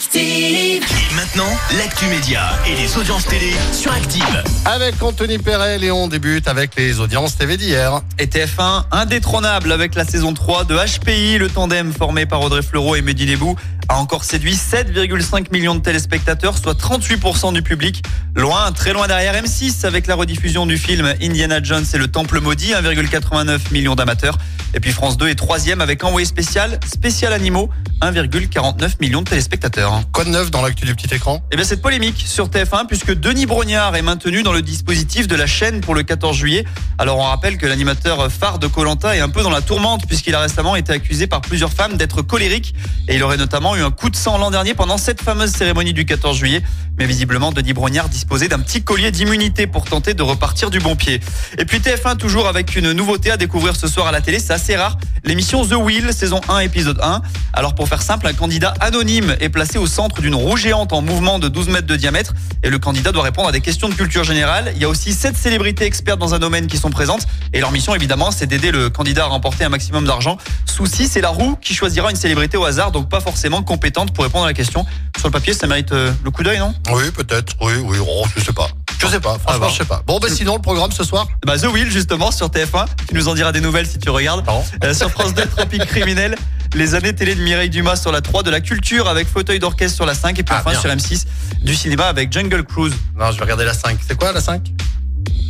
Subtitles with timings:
[0.00, 0.82] Active.
[1.10, 4.42] Et maintenant, l'actu média et les audiences télé sur Active.
[4.64, 8.00] Avec Anthony Perel et on débute avec les audiences TV d'hier.
[8.18, 12.96] Et TF1 indétrônable avec la saison 3 de HPI, le tandem formé par Audrey Fleurot
[12.96, 13.56] et Mehdi Lebou
[13.90, 18.02] a encore séduit 7,5 millions de téléspectateurs, soit 38% du public.
[18.36, 22.40] Loin, très loin derrière M6 avec la rediffusion du film Indiana Jones et le Temple
[22.40, 24.38] Maudit, 1,89 millions d'amateurs.
[24.74, 27.68] Et puis France 2 est troisième avec envoyé spécial, spécial animaux,
[28.00, 29.89] 1,49 millions de téléspectateurs.
[30.12, 33.12] Quoi de neuf dans l'actu du petit écran Eh bien, cette polémique sur TF1, puisque
[33.12, 36.64] Denis Brognard est maintenu dans le dispositif de la chaîne pour le 14 juillet.
[36.98, 40.34] Alors, on rappelle que l'animateur phare de Colanta est un peu dans la tourmente, puisqu'il
[40.34, 42.74] a récemment été accusé par plusieurs femmes d'être colérique.
[43.08, 45.92] Et il aurait notamment eu un coup de sang l'an dernier pendant cette fameuse cérémonie
[45.92, 46.62] du 14 juillet.
[46.98, 50.96] Mais visiblement, Denis Brognard disposait d'un petit collier d'immunité pour tenter de repartir du bon
[50.96, 51.20] pied.
[51.58, 54.52] Et puis TF1, toujours avec une nouveauté à découvrir ce soir à la télé, c'est
[54.52, 54.98] assez rare.
[55.24, 57.22] L'émission The Wheel, saison 1, épisode 1.
[57.54, 61.02] Alors, pour faire simple, un candidat anonyme est placé au centre d'une roue géante en
[61.02, 63.94] mouvement de 12 mètres de diamètre et le candidat doit répondre à des questions de
[63.94, 64.72] culture générale.
[64.76, 67.72] Il y a aussi sept célébrités expertes dans un domaine qui sont présentes et leur
[67.72, 70.36] mission évidemment c'est d'aider le candidat à remporter un maximum d'argent.
[70.66, 74.24] Souci, c'est la roue qui choisira une célébrité au hasard donc pas forcément compétente pour
[74.24, 74.84] répondre à la question.
[75.18, 76.74] Sur le papier, ça mérite euh, le coup d'œil, non?
[76.92, 77.54] Oui, peut-être.
[77.60, 77.98] Oui, oui.
[78.00, 78.68] Oh, je sais pas.
[78.98, 79.38] Je sais pas.
[79.38, 79.72] Franchement, bon.
[79.72, 80.02] je sais pas.
[80.06, 81.26] Bon, ben sinon, le programme ce soir?
[81.46, 84.44] Bah The Wheel justement sur TF1, tu nous en diras des nouvelles si tu regardes.
[84.84, 86.36] Euh, sur France 2, Tropique criminel.
[86.74, 89.96] Les années télé de Mireille Dumas sur la 3, de la culture avec fauteuil d'orchestre
[89.96, 90.80] sur la 5 et puis Ah, enfin bien.
[90.80, 91.24] sur M6
[91.62, 92.94] du cinéma avec Jungle Cruise.
[93.18, 93.98] Non, je vais regarder la 5.
[94.06, 94.62] C'est quoi la 5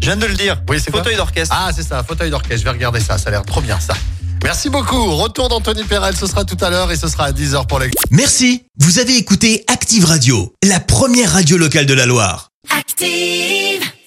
[0.00, 0.62] Je viens de le dire.
[0.68, 1.00] Oui, c'est quoi?
[1.02, 1.54] Fauteuil d'orchestre.
[1.58, 2.58] Ah, c'est ça, fauteuil d'orchestre.
[2.58, 3.18] Je vais regarder ça.
[3.18, 3.94] Ça a l'air trop bien, ça.
[4.44, 5.16] Merci beaucoup.
[5.16, 6.16] Retour d'Anthony Perel.
[6.16, 7.90] Ce sera tout à l'heure et ce sera à 10h pour les.
[8.12, 12.50] Merci, vous avez écouté Active Radio, la première radio locale de la Loire.
[12.78, 13.77] Active.